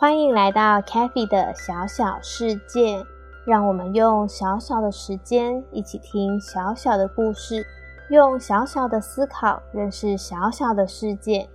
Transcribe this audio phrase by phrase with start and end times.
[0.00, 3.04] 欢迎来到 Cathy 的小小世界，
[3.44, 7.66] 让我们用小小的时间一起听小小的故事，
[8.08, 11.46] 用小小的思考认识小小的世界。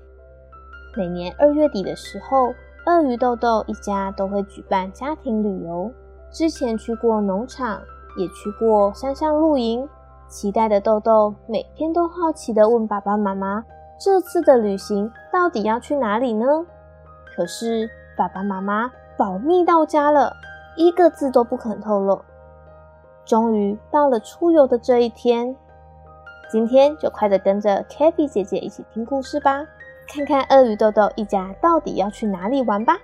[0.96, 2.54] 每年二月底的时候，
[2.86, 5.92] 鳄鱼豆豆一家都会举办家庭旅游。
[6.30, 7.82] 之前去过农场，
[8.16, 9.90] 也去过山上露营，
[10.28, 13.66] 期待的豆豆每天都好奇地问爸爸妈妈：
[14.00, 16.46] 这次的旅行到底要去哪里呢？
[17.36, 17.90] 可是。
[18.18, 20.34] 爸爸妈妈保密到家了，
[20.76, 22.22] 一个字都不肯透露。
[23.26, 25.56] 终于到了出游的这一天，
[26.52, 29.66] 今天就快点跟着 CaFi 姐姐一起听故事吧，
[30.08, 32.98] 看看鳄鱼豆豆一家到底要去哪里玩吧。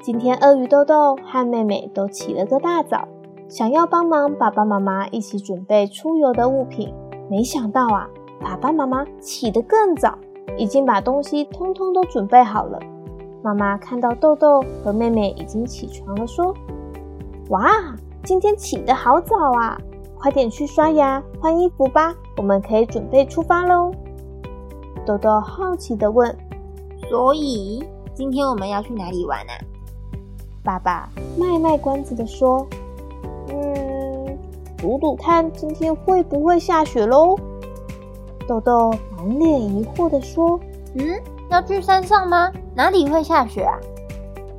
[0.00, 3.08] 今天鳄鱼豆豆和妹妹都起了个大早。
[3.48, 6.92] 想要帮忙爸爸妈妈一起准备出游的物品，
[7.30, 8.08] 没想到啊，
[8.40, 10.18] 爸爸妈妈起得更早，
[10.58, 12.78] 已经把东西通通都准备好了。
[13.44, 16.52] 妈妈看到豆豆和妹妹已经起床了，说
[17.50, 17.70] ：“哇，
[18.24, 19.80] 今天起得好早啊！
[20.18, 23.92] 快点去刷牙、换衣服吧，我们可以准备出发喽。”
[25.06, 26.36] 豆豆好奇地问
[27.08, 29.54] ：“所以今天我们要去哪里玩啊？”
[30.64, 31.08] 爸爸
[31.38, 32.66] 卖卖关子地说。
[34.86, 37.36] 赌赌看今天会不会下雪喽？
[38.46, 40.60] 豆豆满脸疑惑地说
[40.94, 42.52] ：“嗯，要去山上吗？
[42.72, 43.76] 哪里会下雪啊？”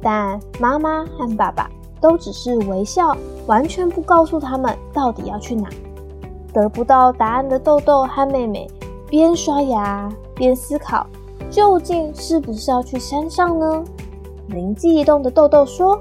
[0.04, 1.72] 但妈妈和爸爸
[2.02, 3.16] 都只是微笑，
[3.46, 5.70] 完全不告诉他们到底要去哪。
[6.52, 8.70] 得不到答案的豆豆和妹妹
[9.10, 11.08] 边刷牙边思考，
[11.50, 13.82] 究竟是不是要去山上呢？
[14.50, 15.98] 灵机一动的豆豆说：“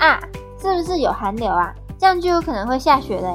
[0.00, 0.18] 啊，
[0.58, 3.28] 是不是有寒流啊？”这样就有可能会下雪嘞！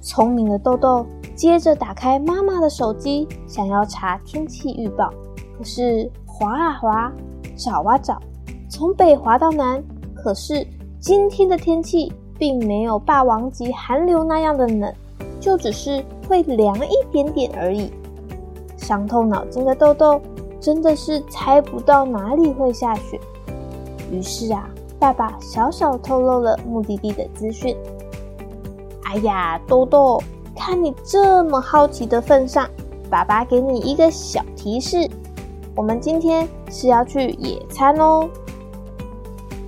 [0.00, 1.04] 聪明的豆豆
[1.34, 5.12] 接着打开妈妈的手机，想要查天气预报。
[5.58, 7.12] 可是滑啊滑，
[7.56, 8.22] 找啊找，
[8.70, 9.82] 从北滑到南，
[10.14, 10.64] 可是
[11.00, 14.94] 今天的天气并没有霸王级寒流那样的冷，
[15.40, 17.92] 就只是会凉一点点而已。
[18.76, 20.22] 伤透脑筋的豆豆
[20.60, 23.18] 真的是猜不到哪里会下雪。
[24.12, 24.70] 于是啊。
[25.04, 27.76] 爸爸小小透露了目的地的资讯。
[29.02, 30.18] 哎呀，豆豆，
[30.56, 32.66] 看你这么好奇的份上，
[33.10, 35.06] 爸爸给你一个小提示：
[35.76, 38.26] 我们今天是要去野餐哦。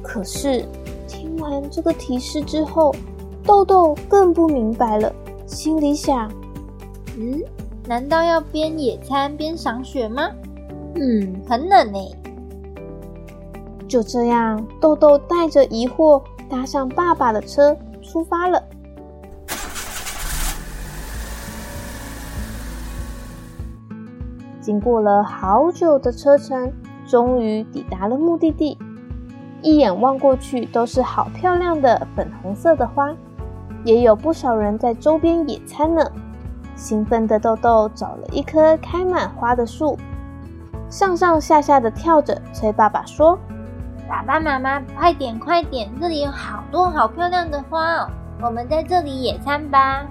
[0.02, 0.64] 可是
[1.06, 2.94] 听完这个提示之后，
[3.44, 5.14] 豆豆更不明白了，
[5.46, 6.32] 心里想：
[7.18, 7.42] 嗯，
[7.86, 10.30] 难道要边野餐边赏雪吗？
[10.94, 11.98] 嗯，很冷呢。
[13.88, 18.62] 就这样，豆豆带着疑惑搭上爸爸的车出发了。
[24.60, 26.72] 经过了好久的车程，
[27.06, 28.76] 终于抵达了目的地。
[29.62, 33.14] 一眼望过去，都是好漂亮的粉红色的花，
[33.84, 36.02] 也有不少人在周边野餐呢。
[36.74, 39.96] 兴奋的豆豆找了一棵开满花的树，
[40.90, 43.38] 上上下下的跳着，催爸爸说。
[44.08, 45.90] 爸爸妈妈，快点快点！
[46.00, 48.08] 这里有好多好漂亮的花哦，
[48.40, 50.06] 我们在这里野餐吧。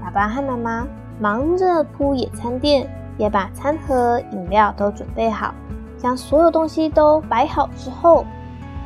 [0.00, 0.86] 爸爸和妈妈
[1.18, 2.88] 忙着铺野餐垫，
[3.18, 5.52] 也把餐盒、饮料都准备好。
[5.98, 8.24] 将所有东西都摆好之后，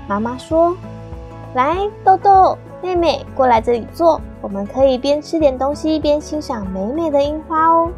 [0.08, 0.74] 妈妈说
[1.54, 7.90] ：“来，豆豆妹妹过来这里坐，我们可以边吃点东西边欣赏美美的樱花哦。”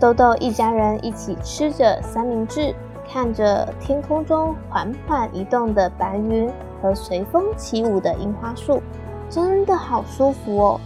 [0.00, 2.74] 豆豆一家人一起吃着三明治。
[3.12, 6.50] 看着天空中缓缓移动的白云
[6.80, 8.82] 和随风起舞的樱花树，
[9.28, 10.80] 真的好舒服哦。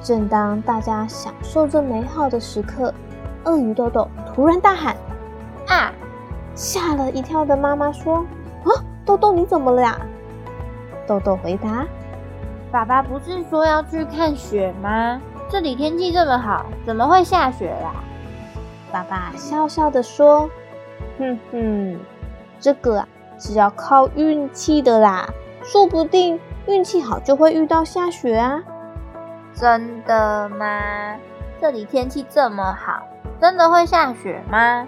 [0.00, 2.94] 正当大家享受这美好的时刻，
[3.44, 4.96] 鳄鱼豆豆突然大喊
[5.66, 5.92] ：“啊！”
[6.54, 8.24] 吓了一跳的妈妈说
[8.62, 8.70] ：“啊，
[9.04, 10.00] 豆豆你怎么了呀？”
[11.04, 11.84] 豆豆回答
[12.70, 15.20] ：“爸爸不是说要去看雪吗？
[15.48, 17.92] 这里天气这么好，怎么会下雪啦？”
[18.92, 20.48] 爸爸笑笑的说。
[21.18, 21.98] 哼哼，
[22.58, 23.08] 这个啊
[23.38, 25.28] 是要靠运气的啦，
[25.62, 28.62] 说不定运气好就会遇到下雪啊。
[29.54, 31.16] 真的吗？
[31.60, 33.02] 这里天气这么好，
[33.40, 34.86] 真的会下雪吗？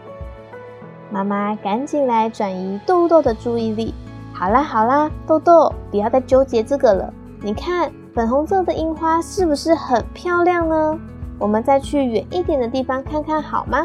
[1.10, 3.94] 妈妈赶紧来转移豆豆的注意力。
[4.32, 7.12] 好啦好啦，豆豆，不要再纠结这个了。
[7.40, 10.98] 你看粉红色的樱花是不是很漂亮呢？
[11.38, 13.84] 我们再去远一点的地方看看好吗？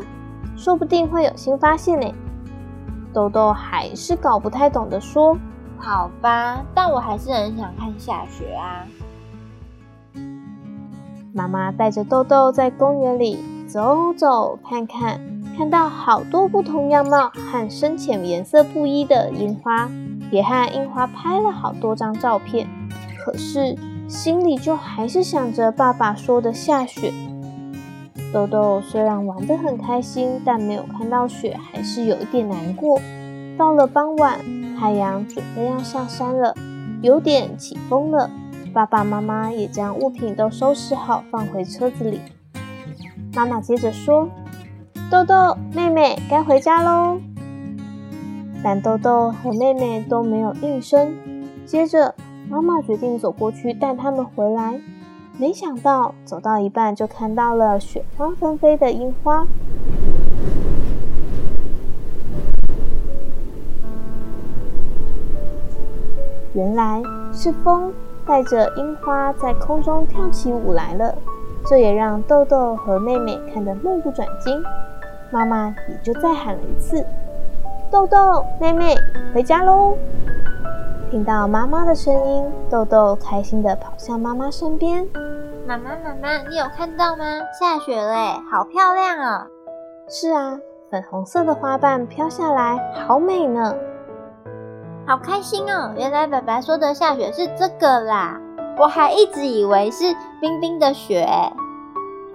[0.57, 2.11] 说不定会有新发现呢。
[3.13, 5.37] 豆豆还是搞不太懂的说
[5.79, 8.85] ：“好吧，但我还是很想看下雪啊。”
[11.33, 13.37] 妈妈带着豆豆在公园里
[13.67, 15.21] 走走看看，
[15.55, 19.89] 看到好多不同样貌和深浅颜色不一的樱花，
[20.31, 22.67] 也和樱花拍了好多张照片。
[23.23, 23.75] 可是
[24.07, 27.13] 心里就还是想着爸爸说的下雪。
[28.33, 32.99] 豆豆虽然玩得很开心，但没有看到雪，还是有一点难过。
[33.57, 34.39] 到了傍晚，
[34.77, 36.53] 太阳准备要下山了，
[37.01, 38.29] 有点起风了。
[38.73, 42.19] 爸爸妈妈也将物品都收拾好，放回车子里。
[43.33, 44.29] 妈妈接着说
[45.09, 47.19] ：“豆豆，妹妹，该回家喽。”
[48.61, 51.15] 但豆豆和妹妹都没有应声。
[51.65, 52.13] 接着，
[52.49, 54.79] 妈妈决定走过去带他们回来。
[55.39, 59.45] 没想到，走到一半就看到了雪花纷飞的樱花。
[66.53, 67.01] 原来
[67.33, 67.93] 是风。
[68.27, 71.17] 带着樱花在空中跳起舞来了，
[71.65, 74.61] 这也让豆豆和妹妹看得目不转睛。
[75.31, 77.01] 妈妈也就再喊了一次
[77.89, 78.93] ：“豆豆，妹妹，
[79.33, 79.95] 回家喽！”
[81.09, 85.07] 听到妈妈的声音，豆豆开心地跑向妈妈身边。
[85.65, 87.23] 妈妈，妈妈，你有看到吗？
[87.57, 89.47] 下雪了，好漂亮哦！
[90.09, 90.59] 是啊，
[90.91, 92.77] 粉红色的花瓣飘下来，
[93.07, 93.73] 好美呢。
[95.07, 95.93] 好开心哦！
[95.95, 98.37] 原来爸爸说的下雪是这个啦，
[98.77, 101.25] 我还一直以为是冰冰的雪。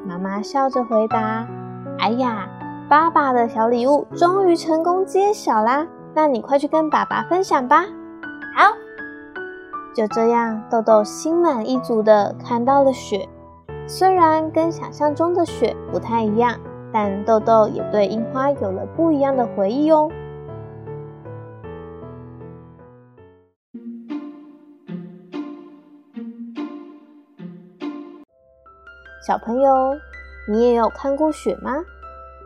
[0.06, 1.46] 妈妈笑着回答
[2.00, 2.48] ：“哎呀，
[2.88, 5.86] 爸爸的小礼物终于成功揭晓啦！
[6.14, 7.84] 那你快去跟爸爸分享吧。”
[8.54, 8.69] 好，
[9.94, 13.28] 就这样，豆豆心满意足地看到了雪，
[13.87, 16.58] 虽然跟想象中的雪不太一样，
[16.93, 20.10] 但豆豆也对樱花有了不一样的回忆哦。
[29.26, 29.94] 小朋友，
[30.50, 31.82] 你也有看过雪吗？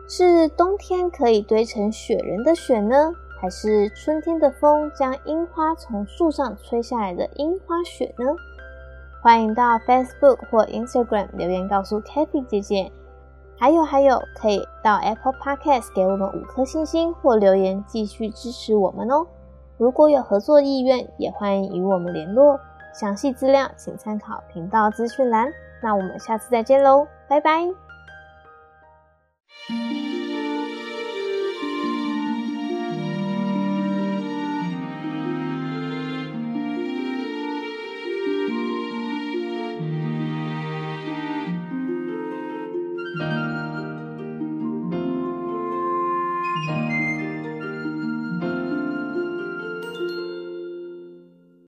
[0.09, 8.25] 是冬天可以堆成雪人的雪呢，还是春天的风将樱花从树上吹下来的樱花雪呢？
[9.21, 12.91] 欢迎到 Facebook 或 Instagram 留言告诉 Cathy 姐姐。
[13.59, 19.25] 还有还有，可以到 Apple Podcast 给我们五颗星星或留言继续支持我们哦。
[19.77, 22.59] 如果有合作意愿，也欢迎与我们联络。
[22.93, 25.51] 详细资料请参考频道资讯栏。
[25.81, 27.86] 那我们下次再见喽，拜拜。